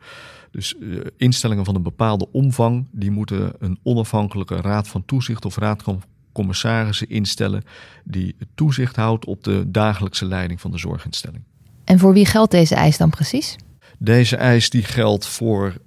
Dus 0.51 0.75
uh, 0.79 0.99
instellingen 1.17 1.65
van 1.65 1.75
een 1.75 1.83
bepaalde 1.83 2.31
omvang, 2.31 2.87
die 2.91 3.11
moeten 3.11 3.53
een 3.59 3.79
onafhankelijke 3.83 4.55
raad 4.55 4.87
van 4.87 5.05
toezicht 5.05 5.45
of 5.45 5.57
raad 5.57 5.83
van 5.83 6.01
commissarissen 6.31 7.09
instellen 7.09 7.63
die 8.03 8.35
toezicht 8.55 8.95
houdt 8.95 9.25
op 9.25 9.43
de 9.43 9.63
dagelijkse 9.71 10.25
leiding 10.25 10.61
van 10.61 10.71
de 10.71 10.77
zorginstelling. 10.77 11.43
En 11.83 11.99
voor 11.99 12.13
wie 12.13 12.25
geldt 12.25 12.51
deze 12.51 12.75
eis 12.75 12.97
dan 12.97 13.09
precies? 13.09 13.55
Deze 13.97 14.35
eis 14.35 14.69
die 14.69 14.83
geldt 14.83 15.25
voor 15.25 15.77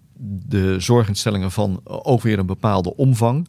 de 0.47 0.81
zorginstellingen 0.81 1.51
van 1.51 1.81
ook 1.85 2.23
weer 2.23 2.39
een 2.39 2.47
bepaalde 2.47 2.97
omvang. 2.97 3.49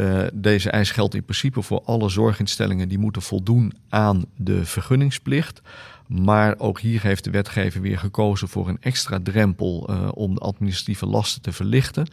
Uh, 0.00 0.22
deze 0.32 0.70
eis 0.70 0.90
geldt 0.90 1.14
in 1.14 1.24
principe 1.24 1.62
voor 1.62 1.82
alle 1.84 2.08
zorginstellingen 2.08 2.88
die 2.88 2.98
moeten 2.98 3.22
voldoen 3.22 3.72
aan 3.88 4.24
de 4.36 4.64
vergunningsplicht. 4.64 5.60
Maar 6.06 6.58
ook 6.58 6.80
hier 6.80 7.02
heeft 7.02 7.24
de 7.24 7.30
wetgever 7.30 7.80
weer 7.80 7.98
gekozen 7.98 8.48
voor 8.48 8.68
een 8.68 8.80
extra 8.80 9.20
drempel 9.22 9.90
uh, 9.90 10.08
om 10.14 10.34
de 10.34 10.40
administratieve 10.40 11.06
lasten 11.06 11.42
te 11.42 11.52
verlichten. 11.52 12.06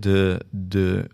De, 0.00 0.40
de 0.50 1.10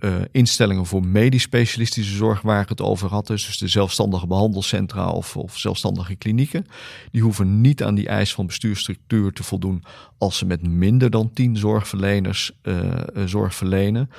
uh, 0.00 0.14
instellingen 0.32 0.86
voor 0.86 1.06
medisch 1.06 1.42
specialistische 1.42 2.16
zorg 2.16 2.40
waar 2.40 2.62
ik 2.62 2.68
het 2.68 2.80
over 2.80 3.08
had, 3.08 3.26
dus 3.26 3.58
de 3.58 3.68
zelfstandige 3.68 4.26
behandelcentra 4.26 5.10
of, 5.10 5.36
of 5.36 5.58
zelfstandige 5.58 6.14
klinieken, 6.14 6.66
die 7.10 7.22
hoeven 7.22 7.60
niet 7.60 7.82
aan 7.82 7.94
die 7.94 8.08
eis 8.08 8.34
van 8.34 8.46
bestuurstructuur 8.46 9.32
te 9.32 9.42
voldoen 9.42 9.84
als 10.18 10.38
ze 10.38 10.46
met 10.46 10.68
minder 10.68 11.10
dan 11.10 11.32
tien 11.32 11.56
zorgverleners 11.56 12.52
zorg 13.24 13.54
verlenen. 13.54 14.10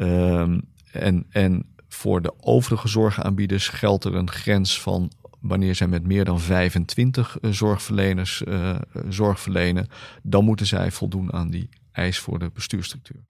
Um, 0.00 0.62
en, 0.92 1.26
en 1.30 1.66
voor 1.88 2.22
de 2.22 2.32
overige 2.40 2.88
zorgaanbieders 2.88 3.68
geldt 3.68 4.04
er 4.04 4.14
een 4.14 4.30
grens 4.30 4.80
van 4.80 5.10
wanneer 5.40 5.74
zij 5.74 5.86
met 5.86 6.06
meer 6.06 6.24
dan 6.24 6.40
25 6.40 7.36
zorgverleners 7.40 8.42
uh, 8.48 8.74
zorg 9.08 9.40
verlenen, 9.40 9.88
dan 10.22 10.44
moeten 10.44 10.66
zij 10.66 10.90
voldoen 10.90 11.32
aan 11.32 11.50
die 11.50 11.68
eis 11.92 12.18
voor 12.18 12.38
de 12.38 12.50
bestuurstructuur. 12.54 13.24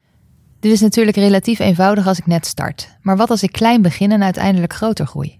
Dit 0.61 0.73
is 0.73 0.81
natuurlijk 0.81 1.17
relatief 1.17 1.59
eenvoudig 1.59 2.07
als 2.07 2.19
ik 2.19 2.27
net 2.27 2.47
start. 2.47 2.97
Maar 3.03 3.17
wat 3.17 3.31
als 3.31 3.43
ik 3.43 3.53
klein 3.53 3.83
begin 3.83 4.13
en 4.13 4.23
uiteindelijk 4.23 4.73
groter 4.73 5.07
groei? 5.07 5.37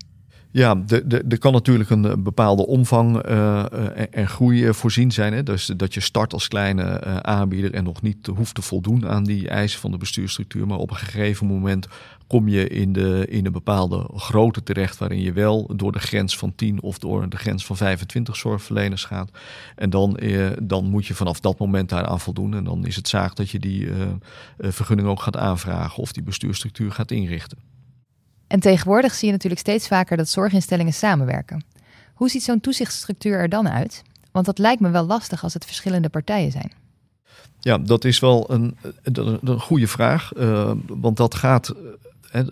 Ja, 0.53 0.83
er 1.29 1.39
kan 1.39 1.53
natuurlijk 1.53 1.91
een 1.91 2.23
bepaalde 2.23 2.67
omvang 2.67 3.27
uh, 3.27 3.65
en 4.11 4.29
groei 4.29 4.75
voorzien 4.75 5.13
zijn. 5.13 5.33
Hè? 5.33 5.43
Dus 5.43 5.67
dat 5.77 5.95
je 5.95 6.01
start 6.01 6.33
als 6.33 6.49
kleine 6.49 7.01
aanbieder 7.23 7.75
en 7.75 7.85
nog 7.85 8.03
niet 8.03 8.27
hoeft 8.27 8.55
te 8.55 8.63
voldoen 8.63 9.09
aan 9.09 9.25
die 9.25 9.49
eisen 9.49 9.81
van 9.81 9.91
de 9.91 9.97
bestuursstructuur. 9.97 10.67
Maar 10.67 10.79
op 10.79 10.91
een 10.91 10.97
gegeven 10.97 11.47
moment 11.47 11.87
kom 12.27 12.49
je 12.49 12.69
in, 12.69 12.93
de, 12.93 13.27
in 13.29 13.47
een 13.47 13.53
bepaalde 13.53 14.09
grootte 14.15 14.63
terecht 14.63 14.99
waarin 14.99 15.21
je 15.21 15.33
wel 15.33 15.71
door 15.77 15.93
de 15.93 15.99
grens 15.99 16.37
van 16.37 16.55
10 16.55 16.83
of 16.83 16.99
door 16.99 17.29
de 17.29 17.37
grens 17.37 17.67
van 17.67 17.77
25 17.77 18.37
zorgverleners 18.37 19.05
gaat. 19.05 19.31
En 19.77 19.91
dan, 19.91 20.21
dan 20.63 20.85
moet 20.85 21.07
je 21.07 21.15
vanaf 21.15 21.41
dat 21.41 21.59
moment 21.59 21.89
daaraan 21.89 22.21
voldoen. 22.21 22.55
En 22.55 22.65
dan 22.65 22.87
is 22.87 22.97
het 22.97 23.09
zaak 23.09 23.37
dat 23.37 23.51
je 23.51 23.59
die 23.59 23.89
vergunning 24.59 25.09
ook 25.09 25.23
gaat 25.23 25.37
aanvragen 25.37 26.03
of 26.03 26.13
die 26.13 26.23
bestuursstructuur 26.23 26.93
gaat 26.93 27.11
inrichten. 27.11 27.70
En 28.51 28.61
tegenwoordig 28.61 29.15
zie 29.15 29.27
je 29.27 29.33
natuurlijk 29.33 29.61
steeds 29.61 29.89
vaker 29.89 30.17
dat 30.17 30.29
zorginstellingen 30.29 30.93
samenwerken. 30.93 31.65
Hoe 32.15 32.29
ziet 32.29 32.43
zo'n 32.43 32.61
toezichtsstructuur 32.61 33.39
er 33.39 33.49
dan 33.49 33.69
uit? 33.69 34.03
Want 34.33 34.47
dat 34.47 34.59
lijkt 34.59 34.81
me 34.81 34.91
wel 34.91 35.07
lastig 35.07 35.43
als 35.43 35.55
het 35.55 35.65
verschillende 35.65 36.09
partijen 36.09 36.51
zijn. 36.51 36.73
Ja, 37.61 37.79
dat 37.79 38.05
is 38.05 38.19
wel 38.19 38.53
een, 38.53 38.77
een, 39.03 39.61
goede 39.61 39.87
vraag. 39.87 40.31
Uh, 40.37 40.73
want 40.87 41.17
dat 41.17 41.35
gaat. 41.35 41.75
Uh, 42.35 42.43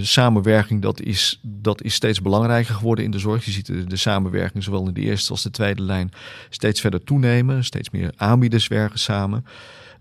samenwerking 0.00 0.82
dat 0.82 1.00
is, 1.00 1.40
dat 1.42 1.82
is 1.82 1.94
steeds 1.94 2.20
belangrijker 2.20 2.74
geworden 2.74 3.04
in 3.04 3.10
de 3.10 3.18
zorg. 3.18 3.44
Je 3.44 3.50
ziet 3.50 3.90
de, 3.90 3.96
samenwerking 3.96 4.64
zowel 4.64 4.86
in 4.86 4.94
de 4.94 5.00
eerste 5.00 5.30
als 5.30 5.42
de 5.42 5.50
tweede 5.50 5.82
lijn 5.82 6.10
steeds 6.50 6.80
verder 6.80 7.04
toenemen. 7.04 7.64
Steeds 7.64 7.90
meer 7.90 8.12
aanbieders 8.16 8.68
werken 8.68 8.98
samen. 8.98 9.44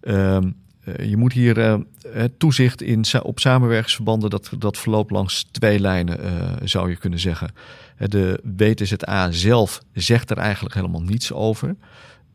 Ehm, 0.01 0.43
eh, 0.43 0.50
je 1.03 1.17
moet 1.17 1.33
hier 1.33 1.57
uh, 1.57 1.75
toezicht 2.37 2.81
in, 2.81 3.03
op 3.23 3.39
samenwerkingsverbanden, 3.39 4.29
dat, 4.29 4.49
dat 4.59 4.77
verloopt 4.77 5.11
langs 5.11 5.45
twee 5.51 5.79
lijnen, 5.79 6.19
zou 6.69 6.89
je 6.89 6.95
kunnen 6.95 7.19
zeggen. 7.19 7.51
De 7.97 8.39
WTZA 8.57 9.31
zelf 9.31 9.81
zegt 9.93 10.31
er 10.31 10.37
eigenlijk 10.37 10.75
helemaal 10.75 11.01
niets 11.01 11.33
over. 11.33 11.75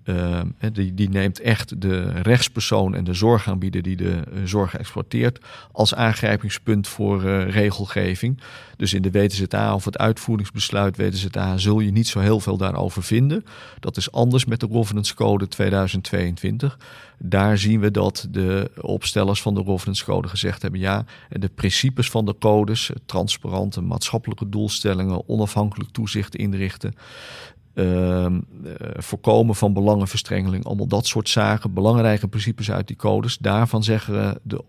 Uh, 0.08 0.40
die, 0.72 0.94
die, 0.94 1.08
neemt 1.08 1.40
echt 1.40 1.80
de 1.80 2.08
rechtspersoon 2.22 2.94
en 2.94 3.04
de 3.04 3.14
zorgaanbieder 3.14 3.82
die 3.82 3.96
de 3.96 4.22
uh, 4.32 4.40
zorg 4.44 4.76
exploiteert 4.76 5.38
als 5.72 5.94
aangrijpingspunt 5.94 6.88
voor 6.88 7.24
uh, 7.24 7.50
regelgeving. 7.50 8.40
Dus 8.76 8.92
in 8.92 9.02
de 9.02 9.10
WTZA 9.10 9.74
of 9.74 9.84
het 9.84 9.98
uitvoeringsbesluit 9.98 10.96
WTZA 10.96 11.56
zul 11.56 11.80
je 11.80 11.90
niet 11.90 12.08
zo 12.08 12.20
heel 12.20 12.40
veel 12.40 12.56
daarover 12.56 13.02
vinden. 13.02 13.44
Dat 13.80 13.96
is 13.96 14.12
anders 14.12 14.44
met 14.44 14.60
de 14.60 14.68
Governance 14.70 15.14
Code 15.14 15.48
2022. 15.48 16.78
Daar 17.18 17.58
zien 17.58 17.80
we 17.80 17.90
dat 17.90 18.26
de 18.30 18.70
opstellers 18.80 19.42
van 19.42 19.54
de 19.54 19.64
Governance 19.64 20.04
Code 20.04 20.28
gezegd 20.28 20.62
hebben: 20.62 20.80
ja, 20.80 21.04
de 21.28 21.48
principes 21.48 22.10
van 22.10 22.24
de 22.24 22.34
codes, 22.38 22.90
transparante 23.06 23.80
maatschappelijke 23.80 24.48
doelstellingen, 24.48 25.28
onafhankelijk 25.28 25.90
toezicht 25.90 26.36
inrichten, 26.36 26.94
Ehm, 27.78 28.40
eh, 28.64 28.72
voorkomen 28.96 29.54
van 29.54 29.72
belangenverstrengeling. 29.72 30.64
Allemaal 30.64 30.86
dat 30.86 31.06
soort 31.06 31.28
zaken, 31.28 31.72
belangrijke 31.72 32.28
principes 32.28 32.70
uit 32.70 32.86
die 32.86 32.96
codes. 32.96 33.38
Daarvan 33.38 33.82
zeggen 33.82 34.40
de, 34.42 34.64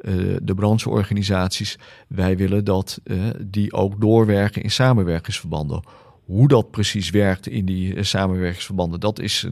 uh, 0.00 0.36
de 0.42 0.54
brancheorganisaties, 0.54 1.78
wij 2.08 2.36
willen 2.36 2.64
dat 2.64 3.00
uh, 3.04 3.22
die 3.40 3.72
ook 3.72 4.00
doorwerken 4.00 4.62
in 4.62 4.70
samenwerkingsverbanden. 4.70 5.82
Hoe 6.24 6.48
dat 6.48 6.70
precies 6.70 7.10
werkt 7.10 7.46
in 7.46 7.64
die 7.64 8.02
samenwerkingsverbanden, 8.02 9.00
dat 9.00 9.18
is 9.18 9.46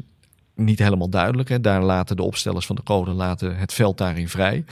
niet 0.54 0.78
helemaal 0.78 1.10
duidelijk. 1.10 1.48
Hè. 1.48 1.60
Daar 1.60 1.82
laten 1.82 2.16
de 2.16 2.22
opstellers 2.22 2.66
van 2.66 2.76
de 2.76 2.82
code 2.82 3.10
laten 3.10 3.56
het 3.56 3.72
veld 3.72 3.98
daarin 3.98 4.28
vrij. 4.28 4.64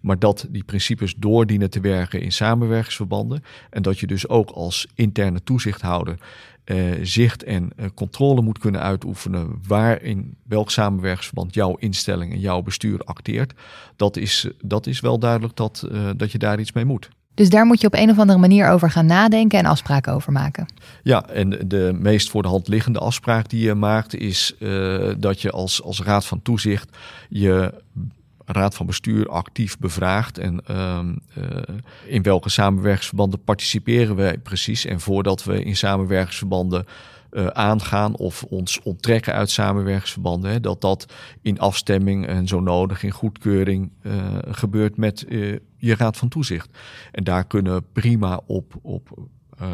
Maar 0.00 0.18
dat 0.18 0.46
die 0.50 0.64
principes 0.64 1.14
doordienen 1.16 1.70
te 1.70 1.80
werken 1.80 2.20
in 2.20 2.32
samenwerkingsverbanden. 2.32 3.44
En 3.70 3.82
dat 3.82 3.98
je 3.98 4.06
dus 4.06 4.28
ook 4.28 4.50
als 4.50 4.86
interne 4.94 5.42
toezichthouder 5.42 6.16
uh, 6.70 6.98
zicht 7.02 7.42
en 7.42 7.70
uh, 7.76 7.86
controle 7.94 8.42
moet 8.42 8.58
kunnen 8.58 8.80
uitoefenen 8.80 9.60
waar 9.66 10.02
in 10.02 10.36
welk 10.46 10.70
samenwerkingsverband 10.70 11.54
jouw 11.54 11.74
instelling 11.74 12.32
en 12.32 12.40
jouw 12.40 12.62
bestuur 12.62 13.00
acteert. 13.04 13.52
Dat 13.96 14.16
is, 14.16 14.48
dat 14.64 14.86
is 14.86 15.00
wel 15.00 15.18
duidelijk 15.18 15.56
dat, 15.56 15.86
uh, 15.92 16.10
dat 16.16 16.32
je 16.32 16.38
daar 16.38 16.60
iets 16.60 16.72
mee 16.72 16.84
moet. 16.84 17.08
Dus 17.34 17.50
daar 17.50 17.66
moet 17.66 17.80
je 17.80 17.86
op 17.86 17.94
een 17.94 18.10
of 18.10 18.18
andere 18.18 18.38
manier 18.38 18.68
over 18.68 18.90
gaan 18.90 19.06
nadenken 19.06 19.58
en 19.58 19.64
afspraken 19.64 20.12
over 20.12 20.32
maken. 20.32 20.66
Ja, 21.02 21.28
en 21.28 21.68
de 21.68 21.96
meest 22.00 22.30
voor 22.30 22.42
de 22.42 22.48
hand 22.48 22.68
liggende 22.68 22.98
afspraak 22.98 23.48
die 23.48 23.64
je 23.64 23.74
maakt 23.74 24.14
is 24.14 24.54
dat 25.18 25.40
je 25.40 25.50
als, 25.50 25.82
als 25.82 26.02
raad 26.02 26.26
van 26.26 26.42
toezicht 26.42 26.96
je 27.28 27.74
raad 28.52 28.74
van 28.74 28.86
bestuur 28.86 29.28
actief 29.28 29.78
bevraagd. 29.78 30.38
En 30.38 30.62
uh, 30.70 30.98
in 32.06 32.22
welke 32.22 32.48
samenwerkingsverbanden 32.48 33.44
participeren 33.44 34.16
wij 34.16 34.38
precies. 34.38 34.84
En 34.84 35.00
voordat 35.00 35.44
we 35.44 35.62
in 35.62 35.76
samenwerkingsverbanden 35.76 36.86
uh, 37.32 37.46
aangaan 37.46 38.16
of 38.16 38.42
ons 38.42 38.80
onttrekken 38.82 39.32
uit 39.32 39.50
samenwerkingsverbanden, 39.50 40.62
dat 40.62 40.80
dat 40.80 41.12
in 41.42 41.58
afstemming 41.58 42.26
en 42.26 42.46
zo 42.48 42.60
nodig 42.60 43.02
in 43.02 43.10
goedkeuring 43.10 43.90
uh, 44.02 44.12
gebeurt 44.50 44.96
met 44.96 45.24
je 45.80 45.94
raad 45.94 46.16
van 46.16 46.28
toezicht. 46.28 46.78
En 47.12 47.24
daar 47.24 47.46
kunnen 47.46 47.84
prima 47.92 48.40
op, 48.46 48.74
op 48.82 49.08
eh, 49.16 49.24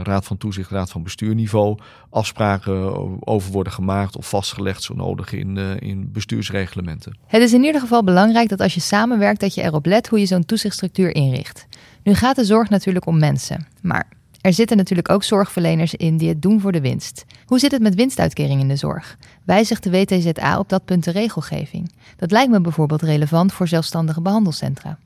raad 0.03 0.25
van 0.25 0.37
toezicht, 0.37 0.71
raad 0.71 0.91
van 0.91 1.03
bestuurniveau 1.03 1.79
afspraken 2.11 3.27
over 3.27 3.53
worden 3.53 3.73
gemaakt 3.73 4.17
of 4.17 4.29
vastgelegd 4.29 4.83
zo 4.83 4.95
nodig 4.95 5.33
in, 5.33 5.57
uh, 5.57 5.81
in 5.81 6.13
bestuursreglementen. 6.13 7.19
Het 7.27 7.43
is 7.43 7.53
in 7.53 7.65
ieder 7.65 7.81
geval 7.81 8.05
belangrijk 8.05 8.49
dat 8.49 8.61
als 8.61 8.75
je 8.75 8.81
samenwerkt 8.81 9.41
dat 9.41 9.55
je 9.55 9.63
erop 9.63 9.87
let 9.87 10.09
hoe 10.09 10.19
je 10.19 10.27
zo'n 10.27 10.45
toezichtstructuur 10.45 11.15
inricht. 11.15 11.67
Nu 12.03 12.15
gaat 12.15 12.37
de 12.37 12.45
zorg 12.45 12.69
natuurlijk 12.69 13.07
om 13.07 13.19
mensen, 13.19 13.67
maar 13.83 14.09
er 14.41 14.53
zitten 14.53 14.77
natuurlijk 14.77 15.11
ook 15.11 15.23
zorgverleners 15.23 15.95
in 15.95 16.17
die 16.17 16.29
het 16.29 16.43
doen 16.43 16.61
voor 16.61 16.73
de 16.73 16.81
winst. 16.81 17.25
Hoe 17.45 17.59
zit 17.59 17.73
het 17.73 17.83
met 17.83 17.95
winstuitkering 17.95 18.61
in 18.61 18.69
de 18.69 18.77
zorg? 18.77 19.17
Wijzigt 19.45 19.83
de 19.83 19.91
WTZA 19.91 20.59
op 20.59 20.69
dat 20.69 20.85
punt 20.85 21.05
de 21.05 21.11
regelgeving? 21.11 21.93
Dat 22.17 22.31
lijkt 22.31 22.51
me 22.51 22.61
bijvoorbeeld 22.61 23.03
relevant 23.03 23.53
voor 23.53 23.69
zelfstandige 23.69 24.21
behandelcentra. 24.21 24.99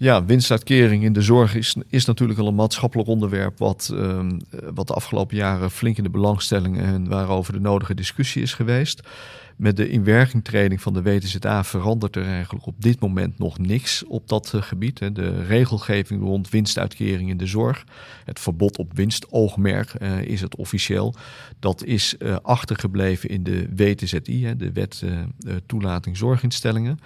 Ja, 0.00 0.24
winstuitkering 0.24 1.04
in 1.04 1.12
de 1.12 1.22
zorg 1.22 1.54
is, 1.54 1.76
is 1.88 2.04
natuurlijk 2.04 2.38
al 2.38 2.46
een 2.46 2.54
maatschappelijk 2.54 3.08
onderwerp 3.08 3.58
wat, 3.58 3.90
ehm, 3.94 4.38
wat 4.74 4.86
de 4.86 4.94
afgelopen 4.94 5.36
jaren 5.36 5.70
flink 5.70 5.96
in 5.96 6.02
de 6.02 6.10
belangstelling 6.10 6.78
en 6.78 7.08
waarover 7.08 7.52
de 7.52 7.60
nodige 7.60 7.94
discussie 7.94 8.42
is 8.42 8.54
geweest. 8.54 9.08
Met 9.56 9.76
de 9.76 9.88
inwerkingtreding 9.88 10.82
van 10.82 10.92
de 10.92 11.02
WTZA 11.02 11.64
verandert 11.64 12.16
er 12.16 12.24
eigenlijk 12.24 12.66
op 12.66 12.82
dit 12.82 13.00
moment 13.00 13.38
nog 13.38 13.58
niks 13.58 14.04
op 14.04 14.28
dat 14.28 14.52
uh, 14.54 14.62
gebied. 14.62 14.98
Hè. 14.98 15.12
De 15.12 15.44
regelgeving 15.44 16.22
rond 16.22 16.48
winstuitkering 16.48 17.30
in 17.30 17.36
de 17.36 17.46
zorg, 17.46 17.84
het 18.24 18.40
verbod 18.40 18.78
op 18.78 18.92
winstoogmerk 18.94 19.94
uh, 20.02 20.20
is 20.22 20.40
het 20.40 20.56
officieel. 20.56 21.14
Dat 21.58 21.84
is 21.84 22.14
uh, 22.18 22.36
achtergebleven 22.42 23.28
in 23.28 23.42
de 23.42 23.68
WTZI, 23.76 24.44
hè, 24.44 24.56
de 24.56 24.72
Wet 24.72 25.04
Toelating 25.66 26.16
Zorginstellingen. 26.16 26.98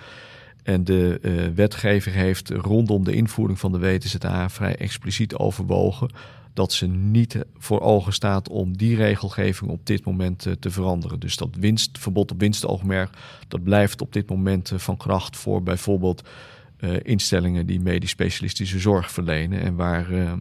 En 0.62 0.85
de 0.85 1.19
uh, 1.23 1.54
wetgever 1.54 2.12
heeft 2.12 2.50
rondom 2.50 3.04
de 3.04 3.12
invoering 3.12 3.59
van 3.59 3.73
de 3.73 3.78
WTZA 3.78 4.50
vrij 4.50 4.76
expliciet 4.76 5.35
overwogen 5.35 6.11
dat 6.54 6.73
ze 6.73 6.87
niet 6.87 7.45
voor 7.59 7.81
ogen 7.81 8.12
staat 8.12 8.49
om 8.49 8.76
die 8.76 8.97
regelgeving 8.97 9.71
op 9.71 9.87
dit 9.87 10.04
moment 10.04 10.47
uh, 10.47 10.52
te 10.52 10.71
veranderen. 10.71 11.21
Dus 11.21 11.37
dat 11.37 11.57
winst, 11.61 11.99
verbod 11.99 12.31
op 12.31 12.40
winstoogmerk, 12.40 13.11
dat 13.49 13.62
blijft 13.62 14.00
op 14.00 14.12
dit 14.12 14.28
moment 14.28 14.71
uh, 14.71 14.78
van 14.78 14.97
kracht 14.97 15.37
voor 15.37 15.62
bijvoorbeeld 15.62 16.28
instellingen 17.02 17.66
die 17.66 17.81
medisch 17.81 18.11
specialistische 18.11 18.78
zorg 18.78 19.11
verlenen 19.11 19.61
en 19.61 19.75
waar, 19.75 20.38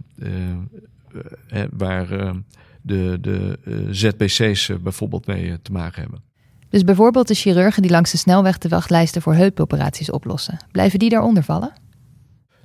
waar 1.72 2.36
de, 2.82 3.18
de 3.22 3.60
ZBC's 3.92 4.72
bijvoorbeeld 4.82 5.25
mee 5.25 5.62
te 5.62 5.72
maken 5.72 6.01
hebben. 6.01 6.31
Dus 6.72 6.84
bijvoorbeeld 6.84 7.28
de 7.28 7.34
chirurgen 7.34 7.82
die 7.82 7.92
langs 7.92 8.12
de 8.12 8.18
snelweg 8.18 8.58
de 8.58 8.70
wachtlijsten 8.70 9.22
voor 9.22 9.34
heupoperaties 9.34 10.12
oplossen. 10.12 10.58
Blijven 10.72 11.00
die 11.00 11.10
daaronder 11.10 11.44
vallen? 11.44 11.72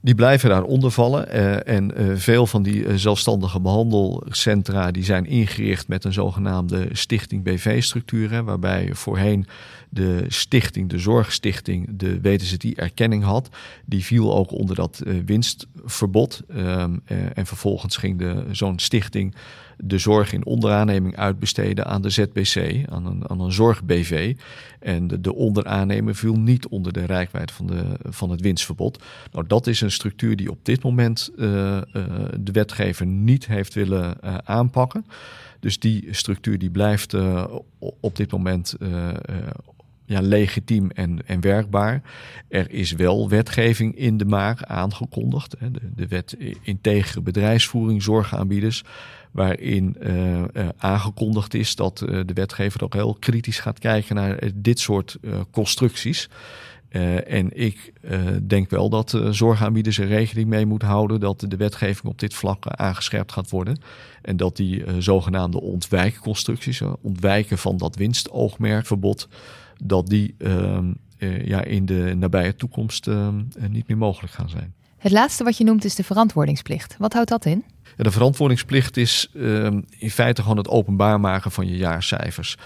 Die 0.02 0.14
blijven 0.14 0.48
daaronder 0.48 0.90
vallen. 0.90 1.36
Uh, 1.36 1.68
en 1.68 2.00
uh, 2.00 2.16
veel 2.16 2.46
van 2.46 2.62
die 2.62 2.84
uh, 2.84 2.94
zelfstandige 2.94 3.60
behandelcentra 3.60 4.90
die 4.90 5.04
zijn 5.04 5.26
ingericht 5.26 5.88
met 5.88 6.04
een 6.04 6.12
zogenaamde 6.12 6.88
stichting 6.92 7.42
BV-structuur. 7.42 8.44
Waarbij 8.44 8.90
voorheen 8.92 9.46
de 9.88 10.24
stichting, 10.28 10.88
de 10.88 10.98
zorgstichting, 10.98 11.88
de 11.90 12.20
WTZI-erkenning 12.20 13.24
had. 13.24 13.48
Die 13.84 14.04
viel 14.04 14.36
ook 14.36 14.50
onder 14.50 14.76
dat 14.76 15.02
winstverbod. 15.26 16.42
Ehm, 16.48 16.96
en 17.34 17.46
vervolgens 17.46 17.96
ging 17.96 18.44
zo'n 18.50 18.78
stichting 18.78 19.34
de 19.78 19.98
zorg 19.98 20.32
in 20.32 20.46
onderaanneming 20.46 21.16
uitbesteden 21.16 21.86
aan 21.86 22.02
de 22.02 22.10
ZBC, 22.10 22.88
aan 22.88 23.06
een, 23.06 23.28
aan 23.28 23.40
een 23.40 23.52
zorg-BV. 23.52 24.36
En 24.80 25.06
de, 25.06 25.20
de 25.20 25.34
onderaannemer 25.34 26.14
viel 26.14 26.34
niet 26.34 26.68
onder 26.68 26.92
de 26.92 27.04
rijkwijde 27.04 27.52
van, 27.52 27.66
de, 27.66 27.84
van 28.02 28.30
het 28.30 28.40
winstverbod. 28.40 29.02
Nou, 29.32 29.46
dat 29.46 29.66
is 29.66 29.80
een 29.80 29.85
structuur 29.90 30.36
die 30.36 30.50
op 30.50 30.58
dit 30.62 30.82
moment 30.82 31.30
uh, 31.36 31.46
uh, 31.46 31.80
de 32.40 32.52
wetgever 32.52 33.06
niet 33.06 33.46
heeft 33.46 33.74
willen 33.74 34.16
uh, 34.24 34.34
aanpakken. 34.44 35.06
Dus 35.60 35.78
die 35.78 36.06
structuur 36.10 36.58
die 36.58 36.70
blijft 36.70 37.16
op 37.78 38.16
dit 38.16 38.32
moment 38.32 38.76
ja, 40.04 40.20
legitiem 40.20 40.90
en, 40.90 41.26
en 41.26 41.40
werkbaar. 41.40 42.02
Er 42.48 42.70
is 42.70 42.92
wel 42.92 43.28
wetgeving 43.28 43.96
in 43.96 44.16
de 44.16 44.24
maak 44.24 44.62
aangekondigd. 44.62 45.56
De, 45.60 45.90
de 45.94 46.06
wet 46.06 46.36
integere 46.62 47.20
bedrijfsvoering 47.20 48.02
zorgaanbieders. 48.02 48.82
Waarin 49.30 49.96
aangekondigd 50.76 51.54
is 51.54 51.74
dat 51.74 51.98
de 51.98 52.32
wetgever 52.34 52.84
ook 52.84 52.94
heel 52.94 53.16
kritisch 53.20 53.58
gaat 53.58 53.78
kijken 53.78 54.14
naar 54.14 54.38
dit 54.54 54.80
soort 54.80 55.18
constructies. 55.50 56.28
En 56.88 57.60
ik 57.60 57.92
denk 58.42 58.70
wel 58.70 58.88
dat 58.88 59.18
zorgaanbieders 59.30 59.98
er 59.98 60.06
rekening 60.06 60.48
mee 60.48 60.66
moeten 60.66 60.88
houden 60.88 61.20
dat 61.20 61.44
de 61.48 61.56
wetgeving 61.56 62.04
op 62.04 62.18
dit 62.18 62.34
vlak 62.34 62.66
aangescherpt 62.66 63.32
gaat 63.32 63.50
worden. 63.50 63.78
En 64.22 64.36
dat 64.36 64.56
die 64.56 64.84
zogenaamde 64.98 65.60
ontwijkconstructies, 65.60 66.82
ontwijken 67.00 67.58
van 67.58 67.76
dat 67.76 67.96
winstoogmerkverbod, 67.96 69.28
dat 69.84 70.06
die 70.06 70.34
ehm, 70.38 70.92
ja, 71.44 71.62
in 71.62 71.86
de 71.86 72.14
nabije 72.16 72.56
toekomst 72.56 73.06
uh, 73.06 73.28
niet 73.68 73.88
meer 73.88 73.96
mogelijk 73.96 74.32
gaan 74.32 74.48
zijn. 74.48 74.74
Het 74.96 75.12
laatste 75.12 75.44
wat 75.44 75.56
je 75.56 75.64
noemt 75.64 75.84
is 75.84 75.94
de 75.94 76.04
verantwoordingsplicht. 76.04 76.96
Wat 76.98 77.12
houdt 77.12 77.28
dat 77.28 77.44
in? 77.44 77.64
De 77.96 78.10
verantwoordingsplicht 78.10 78.96
is 78.96 79.28
uh, 79.32 79.66
in 79.98 80.10
feite 80.10 80.42
gewoon 80.42 80.56
het 80.56 80.68
openbaar 80.68 81.20
maken 81.20 81.50
van 81.50 81.66
je 81.66 81.76
jaarcijfers. 81.76 82.56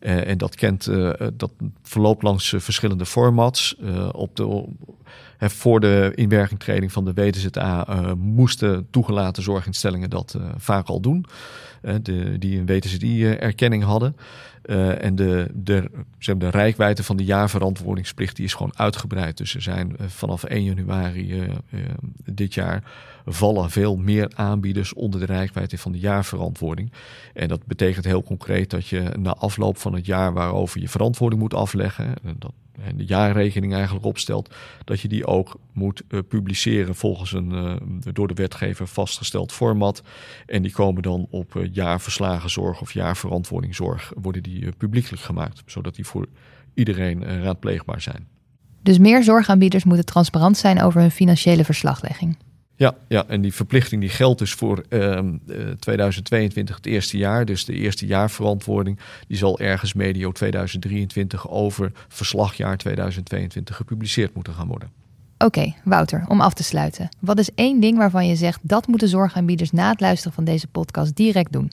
Uh, 0.00 0.26
en 0.28 0.38
dat 0.38 0.54
kent 0.54 0.88
dat 1.32 1.52
verloopt 1.82 2.22
langs 2.22 2.54
verschillende 2.56 3.06
formats. 3.06 3.76
op 4.12 4.36
de, 4.36 4.64
voor 5.40 5.80
de 5.80 6.12
inwerkingtreding 6.14 6.92
van 6.92 7.04
de 7.04 7.14
WTZA 7.14 7.86
moesten 8.16 8.86
toegelaten 8.90 9.42
zorginstellingen 9.42 10.10
dat 10.10 10.38
vaak 10.56 10.86
al 10.86 11.00
doen. 11.00 11.26
die 12.38 12.58
een 12.58 12.66
WTZI-erkenning 12.66 13.82
hadden. 13.82 14.16
Uh, 14.64 15.04
en 15.04 15.16
de, 15.16 15.50
de, 15.54 15.90
de 16.18 16.50
rijkwijde 16.50 17.02
van 17.02 17.16
de 17.16 17.24
jaarverantwoordingsplicht 17.24 18.36
die 18.36 18.44
is 18.44 18.54
gewoon 18.54 18.76
uitgebreid. 18.76 19.36
Dus 19.36 19.54
er 19.54 19.62
zijn 19.62 19.96
vanaf 20.06 20.44
1 20.44 20.64
januari 20.64 21.50
dit 22.24 22.54
jaar 22.54 22.82
vallen 23.26 23.70
veel 23.70 23.96
meer 23.96 24.30
aanbieders 24.34 24.92
onder 24.92 25.20
de 25.20 25.26
rijkwijde 25.26 25.78
van 25.78 25.92
de 25.92 25.98
jaarverantwoording. 25.98 26.92
En 27.34 27.48
dat 27.48 27.66
betekent 27.66 28.04
heel 28.04 28.22
concreet 28.22 28.70
dat 28.70 28.86
je 28.86 29.12
na 29.18 29.34
afloop 29.34 29.78
van 29.78 29.94
het 29.94 30.06
jaar 30.06 30.32
waarover 30.32 30.80
je 30.80 30.88
verantwoording 30.88 31.40
moet 31.40 31.54
afleggen, 31.54 32.14
dat 32.38 32.52
en 32.84 32.96
de 32.96 33.04
jaarrekening 33.04 33.74
eigenlijk 33.74 34.04
opstelt, 34.04 34.54
dat 34.84 35.00
je 35.00 35.08
die 35.08 35.26
ook 35.30 35.58
moet 35.72 36.02
uh, 36.08 36.20
publiceren 36.28 36.94
volgens 36.94 37.32
een 37.32 37.52
uh, 37.52 37.74
door 38.12 38.28
de 38.28 38.34
wetgever 38.34 38.86
vastgesteld 38.86 39.52
format. 39.52 40.02
En 40.46 40.62
die 40.62 40.72
komen 40.72 41.02
dan 41.02 41.26
op 41.30 41.54
uh, 41.54 41.68
jaarverslagenzorg 41.72 42.80
of 42.80 42.92
jaarverantwoordingzorg, 42.92 44.12
worden 44.14 44.42
die 44.42 44.72
publiekelijk 44.72 45.22
gemaakt, 45.22 45.62
zodat 45.66 45.94
die 45.94 46.06
voor 46.06 46.26
iedereen 46.74 47.42
raadpleegbaar 47.42 48.00
zijn. 48.00 48.28
Dus 48.82 48.98
meer 48.98 49.22
zorgaanbieders 49.22 49.84
moeten 49.84 50.06
transparant 50.06 50.56
zijn 50.56 50.82
over 50.82 51.00
hun 51.00 51.10
financiële 51.10 51.64
verslaglegging. 51.64 52.36
Ja, 52.80 52.94
ja, 53.08 53.26
en 53.26 53.40
die 53.40 53.54
verplichting 53.54 54.00
die 54.00 54.10
geldt 54.10 54.38
dus 54.38 54.52
voor 54.52 54.84
uh, 54.88 55.16
ehm, 55.16 55.36
2022 55.78 56.76
het 56.76 56.86
eerste 56.86 57.18
jaar. 57.18 57.44
Dus 57.44 57.64
de 57.64 57.72
eerste 57.72 58.06
jaarverantwoording 58.06 58.98
die 59.26 59.36
zal 59.36 59.58
ergens 59.58 59.94
medio 59.94 60.32
2023 60.32 61.48
over 61.48 61.92
verslagjaar 62.08 62.76
2022 62.76 63.76
gepubliceerd 63.76 64.34
moeten 64.34 64.54
gaan 64.54 64.68
worden. 64.68 64.99
Oké, 65.44 65.74
Wouter, 65.84 66.24
om 66.28 66.40
af 66.40 66.54
te 66.54 66.62
sluiten. 66.62 67.08
Wat 67.18 67.38
is 67.38 67.50
één 67.54 67.80
ding 67.80 67.98
waarvan 67.98 68.26
je 68.26 68.36
zegt 68.36 68.58
dat 68.62 68.86
moeten 68.86 69.08
zorgaanbieders 69.08 69.70
na 69.70 69.90
het 69.90 70.00
luisteren 70.00 70.32
van 70.32 70.44
deze 70.44 70.66
podcast 70.66 71.16
direct 71.16 71.52
doen? 71.52 71.70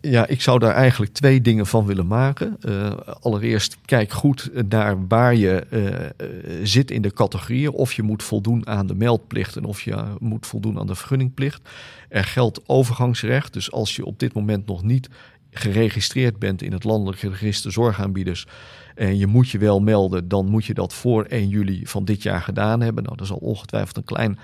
Ja, 0.00 0.26
ik 0.26 0.42
zou 0.42 0.58
daar 0.58 0.74
eigenlijk 0.74 1.12
twee 1.12 1.40
dingen 1.40 1.66
van 1.66 1.86
willen 1.86 2.06
maken. 2.06 2.56
Uh, 2.60 2.90
allereerst, 3.20 3.76
kijk 3.84 4.12
goed 4.12 4.50
naar 4.68 5.06
waar 5.06 5.34
je 5.34 5.66
uh, 5.70 6.66
zit 6.66 6.90
in 6.90 7.02
de 7.02 7.12
categorieën. 7.12 7.70
Of 7.70 7.92
je 7.92 8.02
moet 8.02 8.22
voldoen 8.22 8.66
aan 8.66 8.86
de 8.86 8.94
meldplicht 8.94 9.56
en 9.56 9.64
of 9.64 9.80
je 9.80 10.04
moet 10.18 10.46
voldoen 10.46 10.78
aan 10.78 10.86
de 10.86 10.94
vergunningplicht. 10.94 11.60
Er 12.08 12.24
geldt 12.24 12.60
overgangsrecht. 12.66 13.52
Dus 13.52 13.72
als 13.72 13.96
je 13.96 14.04
op 14.04 14.18
dit 14.18 14.34
moment 14.34 14.66
nog 14.66 14.82
niet 14.82 15.08
geregistreerd 15.58 16.38
bent 16.38 16.62
in 16.62 16.72
het 16.72 16.84
landelijk 16.84 17.20
register 17.20 17.72
zorgaanbieders. 17.72 18.46
En 18.94 19.18
je 19.18 19.26
moet 19.26 19.48
je 19.48 19.58
wel 19.58 19.80
melden, 19.80 20.28
dan 20.28 20.46
moet 20.46 20.64
je 20.64 20.74
dat 20.74 20.94
voor 20.94 21.24
1 21.24 21.48
juli 21.48 21.86
van 21.86 22.04
dit 22.04 22.22
jaar 22.22 22.40
gedaan 22.40 22.80
hebben. 22.80 23.02
Nou, 23.04 23.16
dat 23.16 23.26
is 23.26 23.32
al 23.32 23.38
ongetwijfeld 23.38 23.96
een 23.96 24.04
klein 24.04 24.38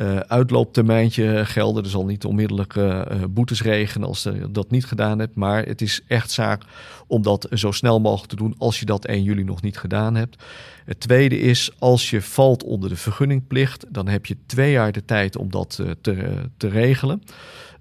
uh, 0.00 0.16
uitlooptermijntje 0.16 1.44
gelden. 1.44 1.84
Er 1.84 1.90
zal 1.90 2.04
niet 2.04 2.24
onmiddellijk 2.24 2.74
uh, 2.74 3.02
boetes 3.30 3.62
regenen 3.62 4.08
als 4.08 4.22
je 4.22 4.48
dat 4.50 4.70
niet 4.70 4.86
gedaan 4.86 5.18
hebt. 5.18 5.34
Maar 5.34 5.64
het 5.64 5.80
is 5.80 6.00
echt 6.06 6.30
zaak 6.30 6.62
om 7.06 7.22
dat 7.22 7.48
zo 7.52 7.70
snel 7.70 8.00
mogelijk 8.00 8.30
te 8.30 8.36
doen 8.36 8.54
als 8.58 8.80
je 8.80 8.86
dat 8.86 9.04
1 9.04 9.22
juli 9.22 9.44
nog 9.44 9.62
niet 9.62 9.78
gedaan 9.78 10.14
hebt. 10.14 10.42
Het 10.86 11.00
tweede 11.00 11.38
is, 11.38 11.70
als 11.78 12.10
je 12.10 12.22
valt 12.22 12.64
onder 12.64 12.88
de 12.88 12.96
vergunningplicht, 12.96 13.86
dan 13.88 14.08
heb 14.08 14.26
je 14.26 14.36
twee 14.46 14.72
jaar 14.72 14.92
de 14.92 15.04
tijd 15.04 15.36
om 15.36 15.50
dat 15.50 15.82
te, 16.00 16.16
te 16.56 16.68
regelen. 16.68 17.22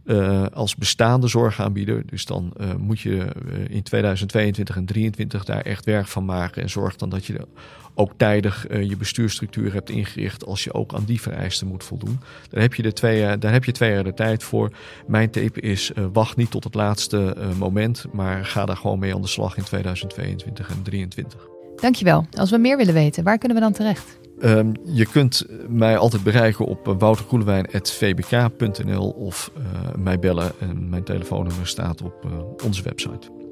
Uh, 0.05 0.45
als 0.53 0.75
bestaande 0.75 1.27
zorgaanbieder. 1.27 2.05
Dus 2.05 2.25
dan 2.25 2.53
uh, 2.61 2.73
moet 2.75 2.99
je 2.99 3.27
in 3.69 3.83
2022 3.83 4.75
en 4.75 4.85
2023 4.85 5.43
daar 5.43 5.61
echt 5.61 5.85
werk 5.85 6.07
van 6.07 6.25
maken. 6.25 6.61
En 6.61 6.69
zorg 6.69 6.95
dan 6.95 7.09
dat 7.09 7.25
je 7.25 7.47
ook 7.93 8.13
tijdig 8.17 8.65
je 8.69 8.97
bestuurstructuur 8.97 9.73
hebt 9.73 9.89
ingericht. 9.89 10.45
Als 10.45 10.63
je 10.63 10.73
ook 10.73 10.93
aan 10.93 11.05
die 11.05 11.21
vereisten 11.21 11.67
moet 11.67 11.83
voldoen. 11.83 12.19
Daar 12.49 12.61
heb 12.61 12.73
je, 12.73 12.81
de 12.81 12.93
twee, 12.93 13.37
daar 13.37 13.51
heb 13.51 13.63
je 13.63 13.71
twee 13.71 13.91
jaar 13.91 14.03
de 14.03 14.13
tijd 14.13 14.43
voor. 14.43 14.71
Mijn 15.07 15.29
tip 15.29 15.57
is: 15.57 15.91
wacht 16.13 16.37
niet 16.37 16.51
tot 16.51 16.63
het 16.63 16.73
laatste 16.73 17.35
moment. 17.57 18.05
Maar 18.11 18.45
ga 18.45 18.65
daar 18.65 18.77
gewoon 18.77 18.99
mee 18.99 19.15
aan 19.15 19.21
de 19.21 19.27
slag 19.27 19.57
in 19.57 19.63
2022 19.63 20.69
en 20.69 20.81
2023. 20.81 21.54
Dankjewel. 21.75 22.25
Als 22.31 22.49
we 22.49 22.57
meer 22.57 22.77
willen 22.77 22.93
weten, 22.93 23.23
waar 23.23 23.37
kunnen 23.37 23.57
we 23.57 23.63
dan 23.63 23.73
terecht? 23.73 24.17
Um, 24.41 24.71
je 24.83 25.05
kunt 25.05 25.45
mij 25.67 25.97
altijd 25.97 26.23
bereiken 26.23 26.65
op 26.65 26.95
wouterkoelewijn.vbk.nl 26.99 29.09
of 29.09 29.51
uh, 29.57 29.63
mij 29.97 30.19
bellen. 30.19 30.51
En 30.59 30.89
mijn 30.89 31.03
telefoonnummer 31.03 31.67
staat 31.67 32.01
op 32.01 32.25
uh, 32.25 32.31
onze 32.65 32.83
website. 32.83 33.43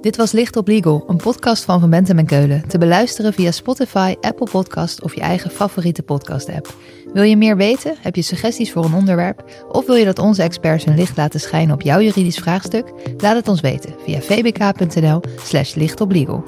Dit 0.00 0.16
was 0.16 0.32
Licht 0.32 0.56
op 0.56 0.68
Legal, 0.68 1.04
een 1.06 1.16
podcast 1.16 1.64
van 1.64 1.80
Van 1.80 1.90
Bentem 1.90 2.18
en 2.18 2.26
Keulen. 2.26 2.68
Te 2.68 2.78
beluisteren 2.78 3.32
via 3.32 3.50
Spotify, 3.50 4.14
Apple 4.20 4.48
Podcast 4.50 5.02
of 5.02 5.14
je 5.14 5.20
eigen 5.20 5.50
favoriete 5.50 6.02
podcast-app. 6.02 6.74
Wil 7.12 7.22
je 7.22 7.36
meer 7.36 7.56
weten? 7.56 7.94
Heb 8.00 8.16
je 8.16 8.22
suggesties 8.22 8.72
voor 8.72 8.84
een 8.84 8.94
onderwerp? 8.94 9.64
Of 9.68 9.86
wil 9.86 9.94
je 9.94 10.04
dat 10.04 10.18
onze 10.18 10.42
experts 10.42 10.84
hun 10.84 10.96
licht 10.96 11.16
laten 11.16 11.40
schijnen 11.40 11.74
op 11.74 11.82
jouw 11.82 12.00
juridisch 12.00 12.38
vraagstuk? 12.38 12.92
Laat 13.16 13.36
het 13.36 13.48
ons 13.48 13.60
weten 13.60 13.94
via 14.04 14.20
vbk.nl 14.20 15.20
slash 15.40 15.74
lichtoplegal. 15.74 16.42